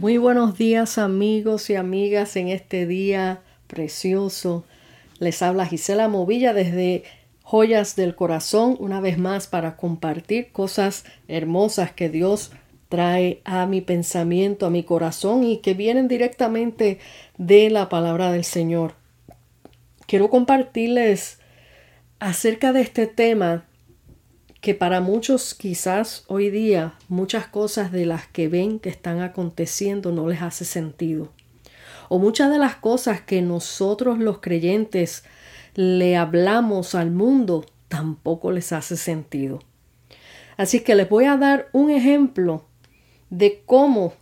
Muy 0.00 0.16
buenos 0.16 0.56
días 0.56 0.96
amigos 0.96 1.68
y 1.68 1.74
amigas 1.74 2.34
en 2.36 2.48
este 2.48 2.86
día 2.86 3.42
precioso. 3.66 4.64
Les 5.18 5.42
habla 5.42 5.66
Gisela 5.66 6.08
Movilla 6.08 6.54
desde 6.54 7.04
Joyas 7.42 7.96
del 7.96 8.14
Corazón 8.14 8.78
una 8.80 9.02
vez 9.02 9.18
más 9.18 9.46
para 9.46 9.76
compartir 9.76 10.52
cosas 10.52 11.04
hermosas 11.28 11.92
que 11.92 12.08
Dios 12.08 12.50
trae 12.88 13.42
a 13.44 13.66
mi 13.66 13.82
pensamiento, 13.82 14.64
a 14.64 14.70
mi 14.70 14.84
corazón 14.84 15.44
y 15.44 15.58
que 15.58 15.74
vienen 15.74 16.08
directamente 16.08 16.98
de 17.36 17.68
la 17.68 17.90
palabra 17.90 18.32
del 18.32 18.44
Señor. 18.44 18.94
Quiero 20.06 20.30
compartirles 20.30 21.40
acerca 22.20 22.72
de 22.72 22.80
este 22.80 23.06
tema 23.06 23.66
que 24.60 24.74
para 24.74 25.00
muchos 25.00 25.54
quizás 25.54 26.24
hoy 26.26 26.50
día 26.50 26.94
muchas 27.08 27.46
cosas 27.46 27.92
de 27.92 28.04
las 28.04 28.26
que 28.26 28.48
ven 28.48 28.78
que 28.78 28.90
están 28.90 29.20
aconteciendo 29.20 30.12
no 30.12 30.28
les 30.28 30.42
hace 30.42 30.64
sentido. 30.64 31.30
O 32.08 32.18
muchas 32.18 32.50
de 32.50 32.58
las 32.58 32.76
cosas 32.76 33.20
que 33.20 33.40
nosotros 33.40 34.18
los 34.18 34.38
creyentes 34.40 35.24
le 35.74 36.16
hablamos 36.16 36.94
al 36.94 37.10
mundo 37.10 37.64
tampoco 37.88 38.52
les 38.52 38.72
hace 38.72 38.96
sentido. 38.96 39.60
Así 40.56 40.80
que 40.80 40.94
les 40.94 41.08
voy 41.08 41.24
a 41.24 41.36
dar 41.36 41.68
un 41.72 41.90
ejemplo 41.90 42.64
de 43.30 43.62
cómo 43.64 44.12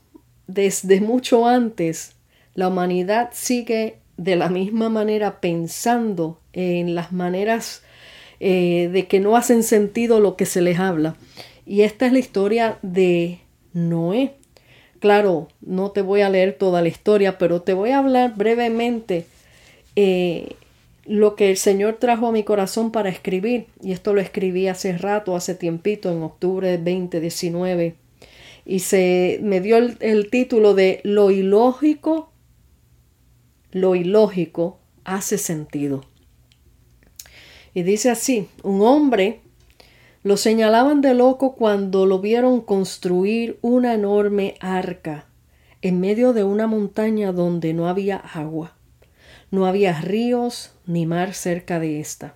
desde 0.47 1.00
mucho 1.00 1.47
antes 1.47 2.14
la 2.55 2.69
humanidad 2.69 3.31
sigue 3.33 3.98
de 4.16 4.36
la 4.36 4.48
misma 4.48 4.89
manera 4.89 5.41
pensando 5.41 6.41
en 6.53 6.94
las 6.94 7.12
maneras 7.12 7.83
eh, 8.41 8.89
de 8.92 9.06
que 9.06 9.20
no 9.20 9.36
hacen 9.36 9.62
sentido 9.62 10.20
lo 10.20 10.36
que 10.36 10.47
se 10.47 10.61
les 10.61 10.78
habla. 10.78 11.17
Y 11.67 11.83
esta 11.83 12.06
es 12.06 12.12
la 12.12 12.19
historia 12.19 12.78
de 12.83 13.41
Noé. 13.72 14.34
Claro, 15.00 15.48
no 15.61 15.91
te 15.91 16.03
voy 16.03 16.22
a 16.22 16.31
leer 16.31 16.55
toda 16.55 16.83
la 16.83 16.89
historia, 16.89 17.39
pero 17.39 17.62
te 17.62 17.72
voy 17.75 17.91
a 17.91 17.98
hablar 17.98 18.34
brevemente 18.36 19.27
eh, 19.97 20.56
lo 21.05 21.36
que 21.36 21.50
el 21.50 21.56
Señor 21.56 21.97
trajo 21.98 22.27
a 22.27 22.33
mi 22.33 22.42
corazón 22.42 22.91
para 22.91 23.09
escribir. 23.09 23.66
Y 23.83 23.92
esto 23.92 24.12
lo 24.14 24.20
escribí 24.20 24.69
hace 24.69 24.97
rato, 24.97 25.36
hace 25.36 25.55
tiempito, 25.55 26.11
en 26.11 26.22
octubre 26.22 26.69
de 26.69 26.78
2019. 26.78 27.94
Y 28.64 28.81
se 28.81 29.41
me 29.42 29.61
dio 29.61 29.78
el 29.78 30.31
título 30.31 30.75
de 30.75 31.00
Lo 31.05 31.31
ilógico, 31.31 32.31
lo 33.72 33.94
ilógico 33.94 34.78
hace 35.05 35.39
sentido. 35.39 36.05
Y 37.79 37.84
dice 37.84 38.11
así, 38.11 38.48
un 38.65 38.83
hombre 38.83 39.39
lo 40.25 40.37
señalaban 40.37 41.01
de 41.01 41.15
loco 41.15 41.55
cuando 41.55 42.07
lo 42.07 42.19
vieron 42.19 42.61
construir 42.61 43.57
una 43.62 43.95
enorme 43.95 44.57
arca 44.59 45.27
en 45.81 46.01
medio 46.01 46.33
de 46.33 46.43
una 46.43 46.67
montaña 46.67 47.31
donde 47.31 47.75
no 47.75 47.89
había 47.89 48.17
agua, 48.17 48.77
no 49.53 49.65
había 49.65 50.01
ríos 50.01 50.73
ni 50.87 51.06
mar 51.06 51.34
cerca 51.34 51.79
de 51.79 52.01
ésta. 52.01 52.34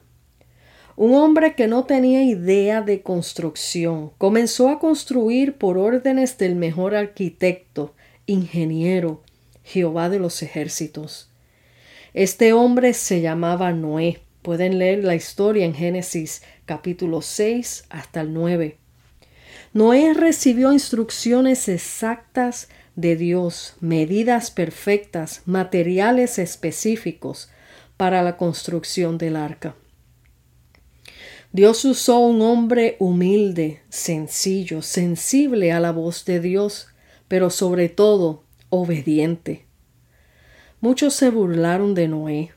Un 0.94 1.12
hombre 1.16 1.56
que 1.56 1.66
no 1.66 1.86
tenía 1.86 2.22
idea 2.22 2.80
de 2.80 3.02
construcción 3.02 4.12
comenzó 4.18 4.68
a 4.68 4.78
construir 4.78 5.58
por 5.58 5.76
órdenes 5.76 6.38
del 6.38 6.54
mejor 6.54 6.94
arquitecto, 6.94 7.96
ingeniero, 8.26 9.22
Jehová 9.64 10.08
de 10.08 10.20
los 10.20 10.40
ejércitos. 10.44 11.32
Este 12.14 12.52
hombre 12.52 12.94
se 12.94 13.20
llamaba 13.20 13.72
Noé 13.72 14.21
Pueden 14.42 14.80
leer 14.80 15.04
la 15.04 15.14
historia 15.14 15.64
en 15.64 15.72
Génesis 15.72 16.42
capítulo 16.64 17.22
6 17.22 17.84
hasta 17.90 18.22
el 18.22 18.34
9. 18.34 18.76
Noé 19.72 20.14
recibió 20.14 20.72
instrucciones 20.72 21.68
exactas 21.68 22.68
de 22.96 23.14
Dios, 23.14 23.76
medidas 23.80 24.50
perfectas, 24.50 25.42
materiales 25.46 26.40
específicos 26.40 27.50
para 27.96 28.22
la 28.22 28.36
construcción 28.36 29.16
del 29.16 29.36
arca. 29.36 29.76
Dios 31.52 31.84
usó 31.84 32.18
un 32.18 32.42
hombre 32.42 32.96
humilde, 32.98 33.82
sencillo, 33.90 34.82
sensible 34.82 35.70
a 35.70 35.78
la 35.78 35.92
voz 35.92 36.24
de 36.24 36.40
Dios, 36.40 36.88
pero 37.28 37.48
sobre 37.48 37.88
todo 37.88 38.42
obediente. 38.70 39.66
Muchos 40.80 41.14
se 41.14 41.30
burlaron 41.30 41.94
de 41.94 42.08
Noé, 42.08 42.50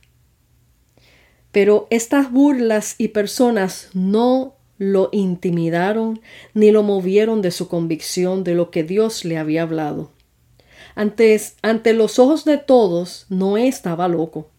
pero 1.55 1.87
estas 1.89 2.33
burlas 2.33 2.95
y 2.97 3.07
personas 3.07 3.87
no 3.93 4.55
lo 4.77 5.07
intimidaron 5.13 6.19
ni 6.53 6.69
lo 6.69 6.83
movieron 6.83 7.41
de 7.41 7.49
su 7.51 7.69
convicción 7.69 8.43
de 8.43 8.55
lo 8.55 8.71
que 8.71 8.83
Dios 8.83 9.23
le 9.23 9.37
había 9.37 9.61
hablado. 9.61 10.11
Antes, 10.95 11.55
ante 11.61 11.93
los 11.93 12.19
ojos 12.19 12.43
de 12.43 12.57
todos, 12.57 13.25
Noé 13.29 13.69
estaba 13.69 14.09
loco. 14.09 14.49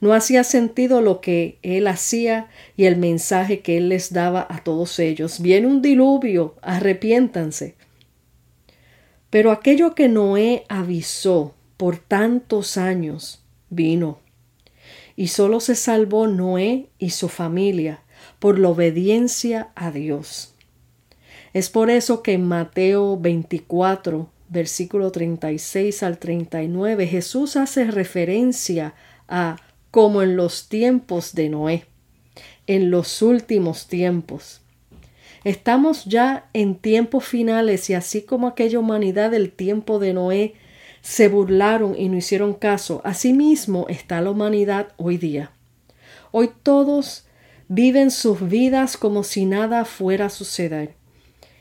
No 0.00 0.14
hacía 0.14 0.44
sentido 0.44 1.02
lo 1.02 1.20
que 1.20 1.58
él 1.60 1.86
hacía 1.88 2.48
y 2.74 2.86
el 2.86 2.96
mensaje 2.96 3.60
que 3.60 3.76
él 3.76 3.90
les 3.90 4.10
daba 4.10 4.46
a 4.48 4.64
todos 4.64 4.98
ellos. 4.98 5.40
Viene 5.40 5.66
un 5.66 5.82
diluvio, 5.82 6.54
arrepiéntanse. 6.62 7.74
Pero 9.28 9.52
aquello 9.52 9.94
que 9.94 10.08
Noé 10.08 10.64
avisó 10.70 11.54
por 11.76 11.98
tantos 11.98 12.78
años 12.78 13.44
vino 13.68 14.23
y 15.16 15.28
solo 15.28 15.60
se 15.60 15.74
salvó 15.74 16.26
Noé 16.26 16.88
y 16.98 17.10
su 17.10 17.28
familia 17.28 18.00
por 18.38 18.58
la 18.58 18.68
obediencia 18.68 19.70
a 19.74 19.90
Dios. 19.90 20.54
Es 21.52 21.70
por 21.70 21.90
eso 21.90 22.22
que 22.22 22.32
en 22.32 22.46
Mateo 22.46 23.16
24, 23.16 24.28
versículo 24.48 25.12
36 25.12 26.02
al 26.02 26.18
39, 26.18 27.06
Jesús 27.06 27.56
hace 27.56 27.84
referencia 27.84 28.94
a 29.28 29.56
como 29.90 30.22
en 30.22 30.36
los 30.36 30.68
tiempos 30.68 31.34
de 31.34 31.48
Noé, 31.48 31.84
en 32.66 32.90
los 32.90 33.22
últimos 33.22 33.86
tiempos. 33.86 34.62
Estamos 35.44 36.06
ya 36.06 36.48
en 36.52 36.74
tiempos 36.74 37.24
finales 37.24 37.88
y 37.90 37.94
así 37.94 38.22
como 38.22 38.48
aquella 38.48 38.80
humanidad 38.80 39.30
del 39.30 39.52
tiempo 39.52 39.98
de 39.98 40.14
Noé 40.14 40.54
se 41.04 41.28
burlaron 41.28 41.94
y 41.98 42.08
no 42.08 42.16
hicieron 42.16 42.54
caso. 42.54 43.02
Asimismo 43.04 43.84
está 43.90 44.22
la 44.22 44.30
humanidad 44.30 44.88
hoy 44.96 45.18
día. 45.18 45.52
Hoy 46.30 46.50
todos 46.62 47.26
viven 47.68 48.10
sus 48.10 48.48
vidas 48.48 48.96
como 48.96 49.22
si 49.22 49.44
nada 49.44 49.84
fuera 49.84 50.26
a 50.26 50.30
suceder. 50.30 50.94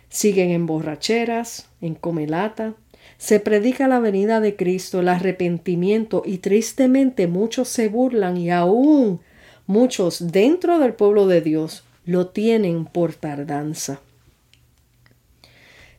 Siguen 0.08 0.52
en 0.52 0.66
borracheras, 0.66 1.68
en 1.82 1.94
comelata. 1.94 2.76
Se 3.18 3.42
predica 3.42 3.90
la 3.90 4.00
venida 4.00 4.40
de 4.40 4.56
Cristo, 4.56 5.02
el 5.02 5.10
arrepentimiento 5.10 6.24
y 6.26 6.38
tristemente 6.38 7.28
muchos 7.28 7.68
se 7.68 7.90
burlan 7.90 8.38
y 8.38 8.50
aún 8.50 9.20
muchos 9.68 10.32
dentro 10.32 10.80
del 10.80 10.94
pueblo 10.94 11.28
de 11.28 11.42
Dios 11.42 11.84
lo 12.06 12.28
tienen 12.28 12.86
por 12.86 13.14
tardanza. 13.14 14.00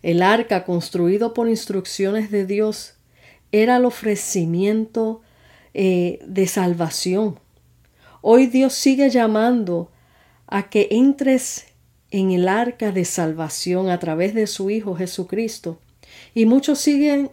El 0.03 0.22
arca 0.22 0.65
construido 0.65 1.34
por 1.34 1.50
instrucciones 1.50 2.31
de 2.31 2.47
Dios 2.47 2.94
era 3.62 3.77
el 3.77 3.84
ofrecimiento 3.84 5.22
eh, 5.74 6.18
de 6.27 6.48
salvación. 6.48 7.39
Hoy 8.21 8.48
Dios 8.48 8.74
sigue 8.74 9.10
llamando 9.10 9.92
a 10.48 10.68
que 10.68 10.89
entres 10.91 11.66
en 12.10 12.33
el 12.33 12.48
arca 12.48 12.91
de 12.91 13.04
salvación 13.04 13.91
a 13.91 14.01
través 14.01 14.34
de 14.34 14.48
su 14.48 14.71
Hijo 14.71 14.97
Jesucristo. 14.97 15.78
Y 16.34 16.47
muchos 16.47 16.80
siguen, 16.80 17.30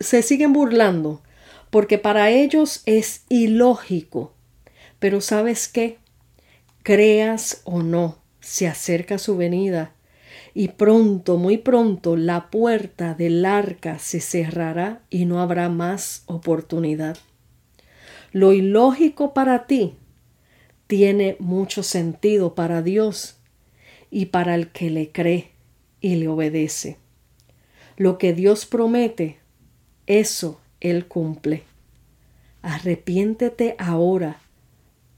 se 0.00 0.22
siguen 0.22 0.54
burlando 0.54 1.20
porque 1.68 1.98
para 1.98 2.30
ellos 2.30 2.80
es 2.86 3.24
ilógico. 3.28 4.32
Pero 4.98 5.20
sabes 5.20 5.68
qué? 5.68 5.98
Creas 6.82 7.60
o 7.64 7.82
no, 7.82 8.16
se 8.40 8.66
acerca 8.66 9.18
su 9.18 9.36
venida 9.36 9.92
y 10.54 10.68
pronto, 10.68 11.36
muy 11.36 11.58
pronto, 11.58 12.16
la 12.16 12.50
puerta 12.50 13.14
del 13.14 13.44
arca 13.44 13.98
se 13.98 14.20
cerrará 14.20 15.02
y 15.10 15.24
no 15.24 15.40
habrá 15.40 15.68
más 15.68 16.22
oportunidad. 16.26 17.16
Lo 18.32 18.52
ilógico 18.52 19.34
para 19.34 19.66
ti 19.66 19.94
tiene 20.86 21.36
mucho 21.38 21.82
sentido 21.82 22.54
para 22.54 22.82
Dios 22.82 23.36
y 24.10 24.26
para 24.26 24.54
el 24.54 24.70
que 24.70 24.90
le 24.90 25.12
cree 25.12 25.52
y 26.00 26.16
le 26.16 26.28
obedece. 26.28 26.96
Lo 27.96 28.18
que 28.18 28.32
Dios 28.32 28.66
promete, 28.66 29.38
eso 30.06 30.60
Él 30.80 31.06
cumple. 31.06 31.64
Arrepiéntete 32.62 33.76
ahora, 33.78 34.40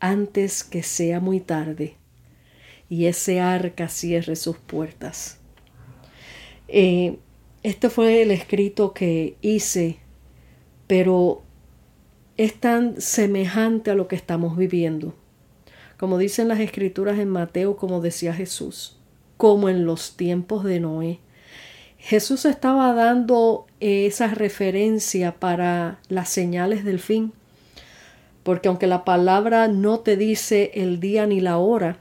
antes 0.00 0.65
que 0.65 0.83
sea 0.83 1.21
muy 1.21 1.41
tarde 1.41 2.00
y 2.91 3.07
ese 3.07 3.41
arca 3.41 3.89
cierre 3.89 4.37
sus 4.37 4.59
puertas. 4.59 5.39
Eh, 6.69 7.19
este 7.63 7.89
fue 7.89 8.21
el 8.21 8.33
escrito 8.33 8.93
que 8.93 9.37
hice, 9.41 10.01
pero 10.89 11.43
es 12.37 12.55
tan 12.55 13.01
semejante 13.01 13.93
a 13.93 13.95
lo 13.95 14.09
que 14.09 14.17
estamos 14.17 14.57
viviendo. 14.57 15.15
Como 15.99 16.19
dicen 16.19 16.49
las 16.49 16.59
escrituras 16.59 17.19
en 17.19 17.29
Mateo, 17.29 17.77
como 17.77 18.01
decía 18.01 18.35
Jesús, 18.35 18.99
como 19.37 19.69
en 19.69 19.85
los 19.87 20.17
tiempos 20.17 20.65
de 20.65 20.81
Noé. 20.81 21.21
Jesús 21.97 22.45
estaba 22.45 22.93
dando 22.93 23.67
esa 23.79 24.29
referencia 24.29 25.39
para 25.39 26.01
las 26.09 26.29
señales 26.29 26.85
del 26.85 26.99
fin, 26.99 27.35
porque 28.43 28.69
aunque 28.69 28.89
la 28.89 29.05
palabra 29.05 29.69
no 29.69 30.01
te 30.01 30.17
dice 30.17 30.73
el 30.75 30.99
día 30.99 31.27
ni 31.27 31.41
la 31.41 31.59
hora, 31.59 32.00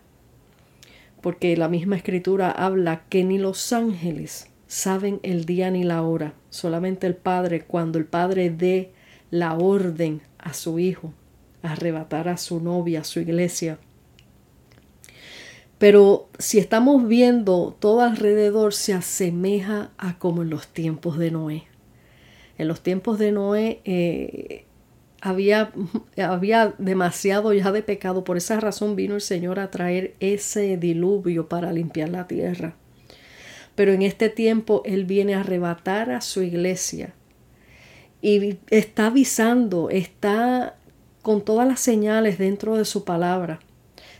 porque 1.21 1.55
la 1.57 1.67
misma 1.67 1.95
escritura 1.95 2.51
habla 2.51 3.03
que 3.09 3.23
ni 3.23 3.37
los 3.37 3.73
ángeles 3.73 4.49
saben 4.67 5.19
el 5.23 5.45
día 5.45 5.71
ni 5.71 5.83
la 5.83 6.03
hora, 6.03 6.33
solamente 6.49 7.07
el 7.07 7.15
Padre, 7.15 7.65
cuando 7.65 7.97
el 7.97 8.05
Padre 8.05 8.49
dé 8.49 8.91
la 9.31 9.55
orden 9.55 10.21
a 10.37 10.53
su 10.53 10.79
Hijo, 10.79 11.13
arrebatar 11.63 12.29
a 12.29 12.37
su 12.37 12.61
novia, 12.61 13.01
a 13.01 13.03
su 13.03 13.19
iglesia. 13.19 13.79
Pero 15.79 16.29
si 16.37 16.59
estamos 16.59 17.07
viendo 17.07 17.75
todo 17.79 18.01
alrededor 18.01 18.73
se 18.73 18.93
asemeja 18.93 19.91
a 19.97 20.19
como 20.19 20.41
en 20.43 20.49
los 20.49 20.67
tiempos 20.67 21.17
de 21.17 21.31
Noé. 21.31 21.63
En 22.57 22.67
los 22.67 22.81
tiempos 22.81 23.17
de 23.17 23.31
Noé 23.31 23.81
eh, 23.85 24.65
había, 25.21 25.71
había 26.17 26.73
demasiado 26.77 27.53
ya 27.53 27.71
de 27.71 27.83
pecado. 27.83 28.23
Por 28.23 28.37
esa 28.37 28.59
razón 28.59 28.95
vino 28.95 29.15
el 29.15 29.21
Señor 29.21 29.59
a 29.59 29.71
traer 29.71 30.15
ese 30.19 30.77
diluvio 30.77 31.47
para 31.49 31.71
limpiar 31.71 32.09
la 32.09 32.27
tierra. 32.27 32.75
Pero 33.75 33.93
en 33.93 34.01
este 34.01 34.29
tiempo 34.29 34.81
Él 34.85 35.05
viene 35.05 35.35
a 35.35 35.41
arrebatar 35.41 36.11
a 36.11 36.21
su 36.21 36.41
iglesia 36.41 37.13
y 38.21 38.57
está 38.69 39.07
avisando, 39.07 39.89
está 39.89 40.75
con 41.21 41.41
todas 41.41 41.67
las 41.67 41.79
señales 41.79 42.37
dentro 42.37 42.75
de 42.75 42.85
su 42.85 43.05
palabra. 43.05 43.59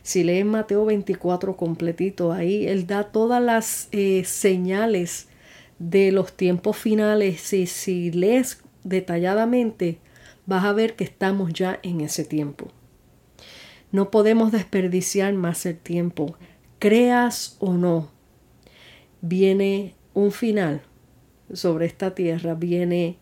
Si 0.01 0.23
leen 0.23 0.47
Mateo 0.47 0.85
24 0.85 1.57
completito, 1.57 2.31
ahí 2.31 2.67
Él 2.67 2.87
da 2.87 3.11
todas 3.11 3.43
las 3.43 3.89
eh, 3.91 4.23
señales 4.25 5.27
de 5.77 6.11
los 6.11 6.33
tiempos 6.33 6.77
finales 6.77 7.51
y 7.53 7.65
si 7.65 8.11
lees 8.11 8.61
detalladamente, 8.83 9.99
vas 10.49 10.65
a 10.65 10.73
ver 10.73 10.95
que 10.95 11.03
estamos 11.03 11.53
ya 11.53 11.79
en 11.83 12.01
ese 12.01 12.25
tiempo. 12.25 12.67
No 13.91 14.09
podemos 14.09 14.51
desperdiciar 14.51 15.33
más 15.33 15.65
el 15.67 15.77
tiempo. 15.77 16.35
Creas 16.79 17.55
o 17.59 17.73
no, 17.73 18.09
viene 19.21 19.93
un 20.13 20.31
final 20.31 20.81
sobre 21.53 21.85
esta 21.85 22.15
tierra, 22.15 22.55
viene 22.55 23.17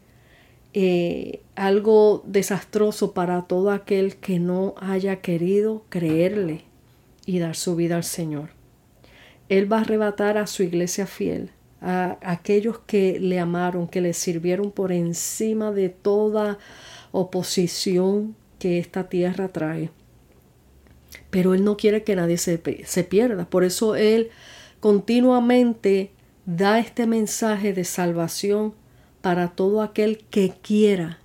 eh, 0.74 1.42
algo 1.56 2.24
desastroso 2.26 3.14
para 3.14 3.42
todo 3.44 3.72
aquel 3.72 4.16
que 4.16 4.40
no 4.40 4.76
haya 4.78 5.18
querido 5.18 5.84
creerle 5.90 6.64
y 7.26 7.40
dar 7.40 7.56
su 7.56 7.76
vida 7.76 7.98
al 7.98 8.04
Señor. 8.04 8.52
Él 9.50 9.72
va 9.72 9.80
a 9.80 9.82
arrebatar 9.82 10.38
a 10.38 10.48
su 10.48 10.64
iglesia 10.64 11.08
fiel, 11.08 11.52
a 11.82 12.18
aquellos 12.22 12.80
que 12.80 13.20
le 13.20 13.40
amaron, 13.40 13.88
que 13.88 14.02
le 14.02 14.14
sirvieron 14.14 14.72
por 14.72 14.92
encima 14.92 15.72
de 15.72 15.90
toda 15.90 16.58
oposición 17.18 18.36
que 18.60 18.78
esta 18.78 19.10
tierra 19.10 19.48
trae. 19.48 19.90
Pero 21.30 21.54
Él 21.54 21.64
no 21.64 21.78
quiere 21.78 22.04
que 22.04 22.16
nadie 22.16 22.38
se, 22.38 22.62
se 22.86 23.04
pierda. 23.04 23.50
Por 23.50 23.64
eso 23.64 23.96
Él 23.96 24.30
continuamente 24.80 26.12
da 26.46 26.80
este 26.80 27.08
mensaje 27.08 27.74
de 27.74 27.84
salvación 27.84 28.74
para 29.22 29.50
todo 29.50 29.82
aquel 29.82 30.20
que 30.30 30.54
quiera 30.62 31.20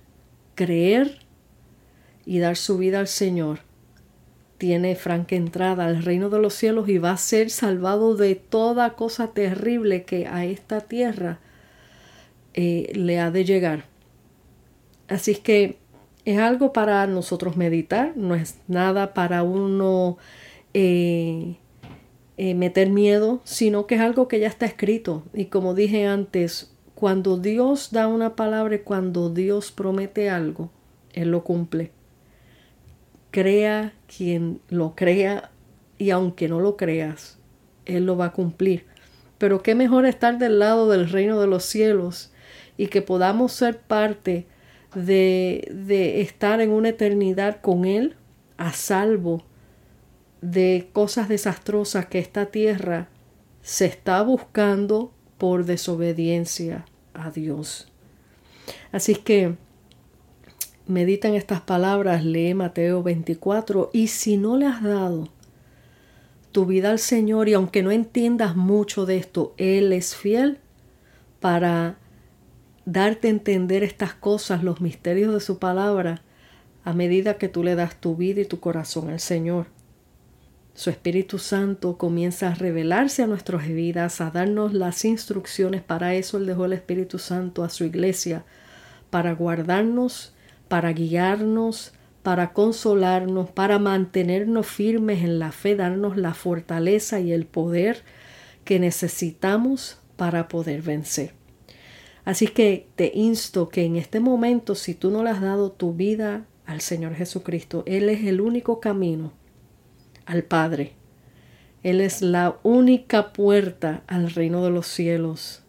creer 0.55 1.19
y 2.25 2.39
dar 2.39 2.57
su 2.57 2.77
vida 2.77 2.99
al 2.99 3.07
Señor. 3.07 3.59
Tiene 4.57 4.95
franca 4.95 5.35
entrada 5.35 5.85
al 5.85 6.03
reino 6.03 6.29
de 6.29 6.39
los 6.39 6.53
cielos 6.53 6.89
y 6.89 6.97
va 6.97 7.11
a 7.11 7.17
ser 7.17 7.49
salvado 7.49 8.15
de 8.15 8.35
toda 8.35 8.95
cosa 8.95 9.27
terrible 9.27 10.03
que 10.03 10.27
a 10.27 10.45
esta 10.45 10.81
tierra 10.81 11.39
eh, 12.53 12.91
le 12.95 13.19
ha 13.19 13.29
de 13.29 13.45
llegar. 13.45 13.85
Así 15.07 15.35
que 15.35 15.77
es 16.25 16.39
algo 16.39 16.73
para 16.73 17.05
nosotros 17.07 17.57
meditar, 17.57 18.13
no 18.15 18.35
es 18.35 18.59
nada 18.67 19.13
para 19.13 19.43
uno 19.43 20.17
eh, 20.73 21.57
eh, 22.37 22.55
meter 22.55 22.89
miedo, 22.89 23.41
sino 23.43 23.87
que 23.87 23.95
es 23.95 24.01
algo 24.01 24.27
que 24.27 24.39
ya 24.39 24.47
está 24.47 24.65
escrito. 24.65 25.23
Y 25.33 25.45
como 25.45 25.73
dije 25.73 26.07
antes, 26.07 26.73
cuando 26.95 27.37
Dios 27.37 27.91
da 27.91 28.07
una 28.07 28.35
palabra 28.35 28.81
cuando 28.83 29.29
Dios 29.29 29.71
promete 29.71 30.29
algo, 30.29 30.71
Él 31.11 31.31
lo 31.31 31.43
cumple. 31.43 31.91
Crea 33.31 33.93
quien 34.15 34.61
lo 34.69 34.95
crea 34.95 35.51
y 35.97 36.11
aunque 36.11 36.47
no 36.47 36.59
lo 36.59 36.77
creas, 36.77 37.39
Él 37.85 38.05
lo 38.05 38.15
va 38.15 38.25
a 38.25 38.33
cumplir. 38.33 38.85
Pero 39.37 39.61
qué 39.61 39.75
mejor 39.75 40.05
estar 40.05 40.37
del 40.37 40.59
lado 40.59 40.87
del 40.89 41.09
reino 41.09 41.41
de 41.41 41.47
los 41.47 41.65
cielos 41.65 42.31
y 42.77 42.87
que 42.87 43.01
podamos 43.01 43.51
ser 43.51 43.79
parte 43.79 44.47
de, 44.95 45.69
de 45.71 46.21
estar 46.21 46.61
en 46.61 46.71
una 46.71 46.89
eternidad 46.89 47.61
con 47.61 47.85
Él 47.85 48.15
a 48.57 48.73
salvo 48.73 49.43
de 50.41 50.89
cosas 50.91 51.29
desastrosas 51.29 52.07
que 52.07 52.19
esta 52.19 52.47
tierra 52.47 53.09
se 53.61 53.85
está 53.85 54.21
buscando 54.21 55.13
por 55.37 55.65
desobediencia 55.65 56.85
a 57.13 57.31
Dios. 57.31 57.87
Así 58.91 59.15
que 59.15 59.55
medita 60.85 61.27
en 61.27 61.35
estas 61.35 61.61
palabras, 61.61 62.25
lee 62.25 62.53
Mateo 62.53 63.03
24 63.03 63.89
y 63.93 64.07
si 64.07 64.37
no 64.37 64.57
le 64.57 64.65
has 64.65 64.83
dado 64.83 65.29
tu 66.51 66.65
vida 66.65 66.91
al 66.91 66.99
Señor 66.99 67.49
y 67.49 67.53
aunque 67.53 67.81
no 67.81 67.91
entiendas 67.91 68.55
mucho 68.55 69.05
de 69.05 69.17
esto, 69.17 69.53
Él 69.57 69.91
es 69.91 70.15
fiel 70.15 70.59
para 71.39 71.97
darte 72.85 73.27
a 73.27 73.31
entender 73.31 73.83
estas 73.83 74.13
cosas, 74.13 74.63
los 74.63 74.81
misterios 74.81 75.33
de 75.33 75.39
su 75.39 75.59
palabra, 75.59 76.21
a 76.83 76.93
medida 76.93 77.37
que 77.37 77.47
tú 77.47 77.63
le 77.63 77.75
das 77.75 77.95
tu 77.95 78.15
vida 78.15 78.41
y 78.41 78.45
tu 78.45 78.59
corazón 78.59 79.09
al 79.09 79.19
Señor. 79.19 79.67
Su 80.75 80.89
Espíritu 80.89 81.37
Santo 81.37 81.97
comienza 81.97 82.49
a 82.49 82.55
revelarse 82.55 83.21
a 83.23 83.27
nuestras 83.27 83.67
vidas, 83.67 84.21
a 84.21 84.31
darnos 84.31 84.73
las 84.73 85.05
instrucciones. 85.05 85.81
Para 85.81 86.15
eso 86.15 86.37
Él 86.37 86.47
dejó 86.47 86.65
el 86.65 86.73
Espíritu 86.73 87.19
Santo 87.19 87.63
a 87.63 87.69
su 87.69 87.83
iglesia, 87.83 88.43
para 89.11 89.33
guardarnos, 89.33 90.33
para 90.67 90.91
guiarnos, 90.91 91.93
para 92.23 92.53
consolarnos, 92.53 93.51
para 93.51 93.77
mantenernos 93.77 94.65
firmes 94.65 95.23
en 95.23 95.37
la 95.37 95.51
fe, 95.51 95.75
darnos 95.75 96.17
la 96.17 96.33
fortaleza 96.33 97.19
y 97.19 97.31
el 97.31 97.45
poder 97.45 98.01
que 98.65 98.79
necesitamos 98.79 99.99
para 100.15 100.47
poder 100.47 100.81
vencer. 100.81 101.42
Así 102.25 102.47
que 102.47 102.87
te 102.95 103.11
insto 103.13 103.69
que 103.69 103.83
en 103.83 103.97
este 103.97 104.19
momento, 104.19 104.75
si 104.75 104.93
tú 104.93 105.11
no 105.11 105.23
le 105.23 105.29
has 105.29 105.41
dado 105.41 105.71
tu 105.71 105.93
vida 105.93 106.45
al 106.65 106.81
Señor 106.81 107.15
Jesucristo, 107.15 107.83
Él 107.85 108.09
es 108.09 108.25
el 108.25 108.39
único 108.39 108.79
camino 108.79 109.33
al 110.25 110.43
Padre. 110.43 110.93
Él 111.83 111.99
es 111.99 112.21
la 112.21 112.57
única 112.63 113.33
puerta 113.33 114.03
al 114.07 114.31
reino 114.31 114.63
de 114.63 114.71
los 114.71 114.87
cielos. 114.87 115.63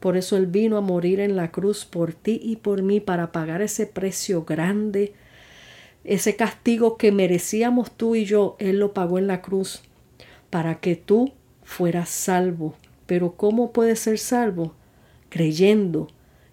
Por 0.00 0.16
eso 0.16 0.36
Él 0.36 0.46
vino 0.46 0.76
a 0.76 0.80
morir 0.80 1.20
en 1.20 1.36
la 1.36 1.52
cruz 1.52 1.84
por 1.84 2.12
ti 2.12 2.40
y 2.42 2.56
por 2.56 2.82
mí 2.82 2.98
para 3.00 3.30
pagar 3.30 3.62
ese 3.62 3.86
precio 3.86 4.44
grande, 4.44 5.14
ese 6.02 6.34
castigo 6.34 6.96
que 6.96 7.12
merecíamos 7.12 7.92
tú 7.92 8.16
y 8.16 8.24
yo. 8.24 8.56
Él 8.58 8.80
lo 8.80 8.94
pagó 8.94 9.18
en 9.18 9.28
la 9.28 9.42
cruz 9.42 9.82
para 10.48 10.80
que 10.80 10.96
tú 10.96 11.34
fueras 11.62 12.08
salvo. 12.08 12.74
Pero 13.06 13.36
¿cómo 13.36 13.72
puedes 13.72 14.00
ser 14.00 14.18
salvo? 14.18 14.74
Creyendo 15.30 16.08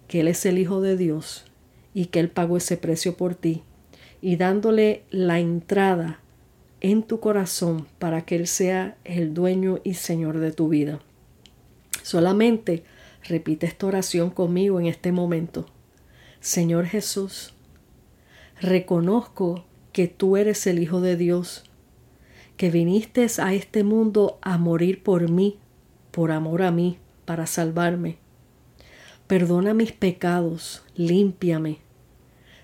que 0.08 0.20
Él 0.20 0.28
es 0.28 0.46
el 0.46 0.58
Hijo 0.58 0.80
de 0.80 0.96
Dios 0.96 1.44
y 1.92 2.06
que 2.06 2.20
Él 2.20 2.30
pagó 2.30 2.56
ese 2.56 2.76
precio 2.76 3.16
por 3.16 3.34
ti 3.34 3.62
y 4.20 4.36
dándole 4.36 5.04
la 5.10 5.38
entrada 5.38 6.20
en 6.80 7.02
tu 7.02 7.20
corazón 7.20 7.86
para 7.98 8.22
que 8.22 8.36
Él 8.36 8.46
sea 8.46 8.96
el 9.04 9.34
dueño 9.34 9.80
y 9.84 9.94
Señor 9.94 10.38
de 10.38 10.52
tu 10.52 10.68
vida. 10.68 11.00
Solamente 12.02 12.84
repite 13.24 13.66
esta 13.66 13.86
oración 13.86 14.30
conmigo 14.30 14.80
en 14.80 14.86
este 14.86 15.12
momento. 15.12 15.66
Señor 16.40 16.86
Jesús, 16.86 17.54
reconozco 18.60 19.64
que 19.92 20.08
tú 20.08 20.36
eres 20.36 20.66
el 20.66 20.78
Hijo 20.78 21.00
de 21.00 21.16
Dios, 21.16 21.64
que 22.56 22.70
viniste 22.70 23.26
a 23.38 23.54
este 23.54 23.84
mundo 23.84 24.38
a 24.42 24.58
morir 24.58 25.02
por 25.02 25.28
mí, 25.30 25.58
por 26.10 26.30
amor 26.30 26.62
a 26.62 26.70
mí, 26.70 26.98
para 27.24 27.46
salvarme. 27.46 28.18
Perdona 29.28 29.74
mis 29.74 29.92
pecados, 29.92 30.82
límpiame. 30.96 31.80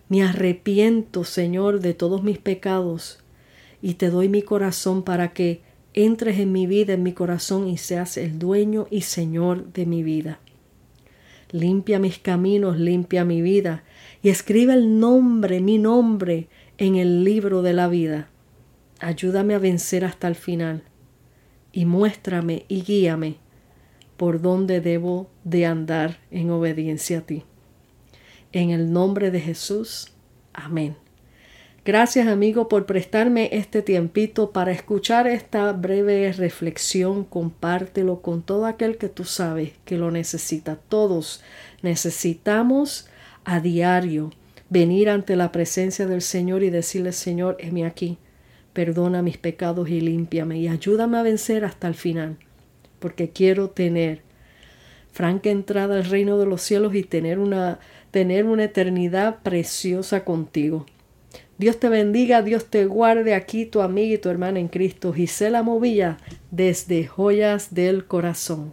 Me 0.09 0.23
arrepiento, 0.23 1.25
Señor, 1.25 1.81
de 1.81 1.93
todos 1.93 2.23
mis 2.23 2.39
pecados 2.39 3.19
y 3.83 3.95
te 3.95 4.09
doy 4.09 4.31
mi 4.31 4.41
corazón 4.41 5.03
para 5.03 5.35
que 5.35 5.61
entres 5.93 6.39
en 6.39 6.53
mi 6.53 6.67
vida, 6.67 6.95
en 6.95 7.03
mi 7.03 7.13
corazón 7.13 7.69
y 7.69 7.77
seas 7.77 8.17
el 8.17 8.39
dueño 8.39 8.87
y 8.91 9.03
señor 9.03 9.75
de 9.75 9.85
mi 9.85 10.03
vida. 10.03 10.41
Limpia 11.53 11.99
mis 11.99 12.19
caminos, 12.19 12.79
limpia 12.79 13.27
mi 13.27 13.43
vida 13.43 13.85
y 14.23 14.31
escribe 14.31 14.73
el 14.73 14.99
nombre, 14.99 15.61
mi 15.61 15.77
nombre, 15.77 16.49
en 16.79 16.97
el 16.97 17.25
libro 17.25 17.61
de 17.61 17.75
la 17.75 17.89
vida. 17.89 18.31
Ayúdame 19.01 19.55
a 19.55 19.59
vencer 19.59 20.07
hasta 20.07 20.29
el 20.29 20.35
final 20.35 20.83
y 21.73 21.85
muéstrame 21.85 22.65
y 22.69 22.81
guíame 22.81 23.44
por 24.17 24.41
dónde 24.41 24.81
debo 24.81 25.29
de 25.45 25.67
andar 25.67 26.19
en 26.31 26.51
obediencia 26.51 27.19
a 27.19 27.21
ti. 27.23 27.45
En 28.53 28.71
el 28.71 28.93
nombre 28.93 29.31
de 29.31 29.41
Jesús. 29.41 30.13
Amén. 30.53 30.97
Gracias 31.85 32.29
amigo 32.29 32.69
por 32.69 32.87
prestarme 32.87 33.51
este 33.53 33.83
tiempito 33.83 34.53
para 34.53 34.73
escuchar 34.73 35.27
esta 35.27 35.71
breve 35.73 36.33
reflexión. 36.33 37.25
Compártelo 37.25 38.23
con 38.23 38.43
todo 38.43 38.65
aquel 38.65 38.97
que 38.97 39.11
tú 39.11 39.25
sabes 39.25 39.73
que 39.85 39.99
lo 39.99 40.11
necesita. 40.11 40.77
Todos 40.77 41.43
necesitamos 41.83 43.09
a 43.45 43.61
diario 43.61 44.31
venir 44.71 45.11
ante 45.11 45.37
la 45.37 45.53
presencia 45.53 46.07
del 46.07 46.23
Señor 46.23 46.63
y 46.63 46.71
decirle 46.71 47.13
Señor, 47.13 47.57
heme 47.61 47.85
aquí, 47.85 48.19
perdona 48.73 49.23
mis 49.23 49.37
pecados 49.37 49.89
y 49.91 50.01
límpiame 50.01 50.59
y 50.59 50.69
ayúdame 50.69 51.19
a 51.19 51.23
vencer 51.23 51.65
hasta 51.65 51.87
el 51.87 51.95
final, 51.95 52.39
porque 53.05 53.29
quiero 53.29 53.69
tener 53.69 54.23
franca 55.13 55.51
entrada 55.51 55.97
al 55.97 56.07
reino 56.07 56.39
de 56.39 56.47
los 56.47 56.63
cielos 56.63 56.95
y 56.95 57.03
tener 57.03 57.39
una, 57.39 57.79
tener 58.11 58.47
una 58.47 58.65
eternidad 58.65 59.43
preciosa 59.43 60.25
contigo. 60.25 60.87
Dios 61.59 61.79
te 61.79 61.91
bendiga, 61.91 62.41
Dios 62.41 62.65
te 62.71 62.87
guarde 62.87 63.35
aquí 63.35 63.67
tu 63.67 63.83
amiga 63.83 64.15
y 64.15 64.17
tu 64.17 64.31
hermana 64.31 64.59
en 64.59 64.69
Cristo, 64.69 65.13
Gisela 65.13 65.63
Movilla, 65.63 66.17
desde 66.51 67.07
Joyas 67.07 67.75
del 67.75 68.07
Corazón. 68.07 68.73